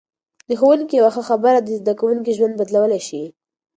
[0.49, 3.23] د ښوونکي یوه ښه خبره د زده کوونکي ژوند بدلولای شي.